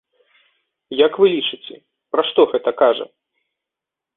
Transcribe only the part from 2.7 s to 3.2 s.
кажа?